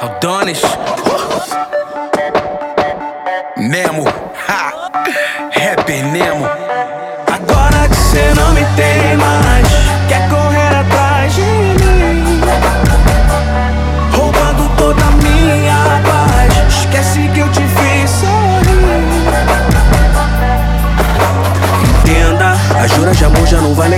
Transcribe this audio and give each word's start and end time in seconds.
Aldones 0.00 0.62
Nemo 3.56 4.04
ha. 4.48 4.72
Nemo. 6.12 6.46
Agora 7.30 7.88
que 7.88 7.96
cê 7.96 8.32
não 8.34 8.52
me 8.52 8.64
tem 8.76 9.16
mais 9.16 9.53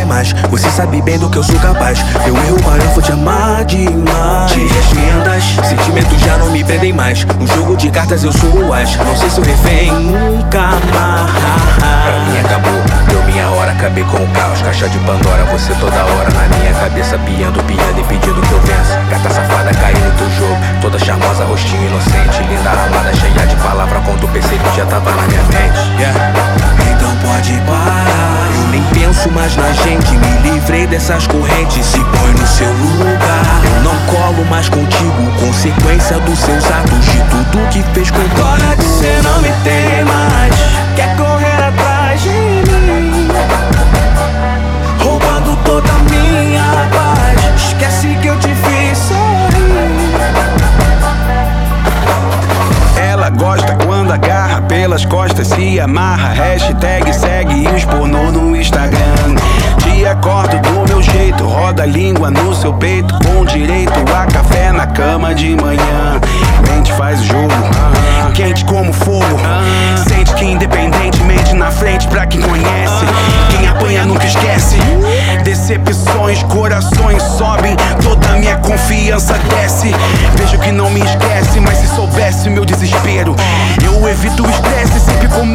mais 0.07 0.33
Você 0.51 0.71
sabe 0.71 1.03
bem 1.03 1.19
do 1.19 1.29
que 1.29 1.37
eu 1.37 1.43
sou 1.43 1.59
capaz. 1.59 2.03
Meu 2.25 2.37
erro 2.37 2.63
maior 2.65 2.95
foi 2.95 3.03
te 3.03 3.13
amar 3.13 3.65
demais. 3.65 4.53
Te 4.53 4.61
arrependas, 4.61 5.45
sentimentos 5.69 6.21
já 6.21 6.39
não 6.39 6.51
me 6.51 6.65
prendem 6.65 6.93
mais. 6.93 7.25
No 7.25 7.47
jogo 7.47 7.77
de 7.77 7.91
cartas 7.91 8.25
eu 8.25 8.33
sou 8.33 8.51
o 8.51 8.73
as. 8.73 8.97
Não 8.97 9.17
sei 9.17 9.29
se 9.31 9.39
eu 9.39 9.45
refém 9.45 9.93
nunca 9.93 10.71
mais. 10.95 11.33
Pra 12.07 12.21
mim 12.21 12.39
acabou, 12.39 12.81
deu 13.09 13.23
minha 13.25 13.49
hora, 13.51 13.73
acabei 13.73 14.05
com 14.05 14.17
o 14.17 14.29
caos. 14.29 14.63
Caixa 14.63 14.89
de 14.89 14.99
Pandora, 15.01 15.45
você 15.53 15.73
toda 15.75 15.97
hora 15.97 16.31
na 16.31 16.57
minha 16.57 16.73
cabeça 16.75 17.19
Piando, 17.19 17.63
piando 17.65 18.01
e 18.01 18.05
pedindo 18.05 18.41
que 18.41 18.53
eu 18.53 18.61
vença. 18.61 19.01
Gata 19.11 19.31
safada 19.31 19.71
caindo 19.75 20.05
no 20.05 20.13
teu 20.19 20.31
jogo 20.31 20.57
Toda 20.81 20.99
charmosa, 20.99 21.45
rostinho 21.45 21.87
inocente 21.89 22.43
Linda, 22.49 22.71
amada, 22.71 23.15
cheia 23.15 23.47
de 23.47 23.57
palavra 23.57 23.96
gente. 30.07 30.19
Me 30.19 30.51
livrei 30.51 30.87
dessas 30.87 31.27
correntes. 31.27 31.87
Se 31.87 31.99
põe 31.99 32.33
no 32.33 32.47
seu 32.47 32.73
lugar. 32.73 33.63
Eu 33.77 33.83
não 33.83 33.97
colo 34.07 34.45
mais 34.49 34.69
contigo. 34.69 35.33
Consequência 35.41 36.19
dos 36.21 36.39
seus 36.39 36.65
atos. 36.65 37.05
De 37.07 37.21
tudo 37.31 37.69
que 37.71 37.83
fez 37.95 38.11
com 38.11 38.21
Agora 38.21 38.77
que 38.77 38.85
cê 38.85 39.21
não 39.23 39.41
me 39.41 39.53
tem 39.65 40.05
mais. 40.05 40.55
Quer 40.95 41.17
correr 41.17 41.65
atrás 41.65 42.23
de 42.23 42.29
mim. 42.29 43.29
Roubando 45.03 45.57
toda 45.65 45.91
a 45.91 45.99
minha 46.11 46.89
paz. 46.91 47.67
Esquece 47.69 48.17
que 48.21 48.29
eu 48.29 48.39
te 48.39 48.49
fiz 48.49 48.99
sorrir. 48.99 49.27
Ela 52.97 53.31
gosta 53.31 53.77
quando 53.85 54.13
agarra 54.13 54.63
pelas 54.63 55.05
costas, 55.05 55.49
se 55.49 55.81
amarra. 55.81 56.33
Hashtag 56.33 57.13
segue 57.15 57.69
os 57.69 57.85
pornô 57.85 58.31
no 58.33 58.57
Instagram. 58.57 59.37
Acordo 60.05 60.59
do 60.61 60.89
meu 60.89 61.03
jeito, 61.03 61.45
roda 61.45 61.83
a 61.83 61.87
língua 61.87 62.31
no 62.31 62.55
seu 62.55 62.73
peito. 62.75 63.13
Com 63.25 63.45
direito 63.45 63.93
a 64.15 64.27
café 64.27 64.71
na 64.73 64.87
cama 64.87 65.35
de 65.35 65.57
manhã. 65.57 66.21
Mente 66.69 66.93
faz 66.93 67.21
o 67.21 67.25
jogo, 67.25 67.53
quente 68.35 68.65
como 68.65 68.93
fogo. 68.93 69.41
Sente 70.09 70.33
que 70.35 70.45
independentemente 70.45 71.55
na 71.55 71.71
frente 71.71 72.07
pra 72.09 72.27
quem 72.27 72.41
conhece. 72.41 73.05
Quem 73.51 73.69
apanha 73.69 74.05
nunca 74.05 74.27
esquece. 74.27 74.77
Decepções, 75.43 76.43
corações 76.45 77.23
sobem, 77.23 77.77
toda 78.03 78.29
minha 78.37 78.57
confiança 78.59 79.35
desce. 79.51 79.95
Vejo 80.37 80.59
que 80.59 80.73
não 80.73 80.91
me 80.91 81.01
esquece, 81.01 81.61
mas 81.61 81.79
se 81.79 81.89
soubesse 81.89 82.49
meu 82.51 82.65
desespero, 82.65 83.35
eu 83.85 84.09
evito 84.09 84.45
o 84.45 84.51
estresse, 84.51 85.01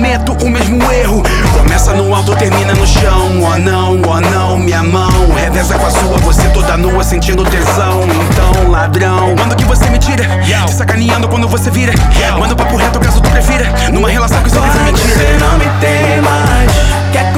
cometo 0.01 0.33
o 0.43 0.49
mesmo 0.49 0.91
erro. 0.91 1.21
Começa 1.53 1.93
no 1.93 2.15
alto, 2.15 2.35
termina 2.35 2.73
no 2.73 2.87
chão. 2.87 3.39
Oh 3.39 3.59
não, 3.59 4.01
oh 4.01 4.19
não, 4.19 4.57
minha 4.57 4.81
mão 4.81 5.29
reveza 5.35 5.77
com 5.77 5.85
a 5.85 5.91
sua, 5.91 6.17
você 6.17 6.49
toda 6.49 6.75
nua 6.75 7.03
sentindo 7.03 7.43
tesão. 7.43 8.01
Então, 8.31 8.71
ladrão, 8.71 9.35
quando 9.37 9.55
que 9.55 9.63
você 9.63 9.87
me 9.91 9.99
tira? 9.99 10.23
Te 10.65 10.73
sacaneando 10.73 11.29
quando 11.29 11.47
você 11.47 11.69
vira. 11.69 11.93
Manda 12.39 12.55
o 12.55 12.57
papo 12.57 12.77
reto 12.77 12.99
caso 12.99 13.21
tu 13.21 13.29
prefira. 13.29 13.71
Numa 13.93 14.09
relação 14.09 14.41
que 14.41 14.49
só 14.49 14.59
que 14.59 14.79
mentira. 14.79 15.07
Você 15.07 15.37
não 15.39 15.59
me 15.59 15.65
tem 15.79 16.19
mais. 16.21 16.71
Quer 17.11 17.31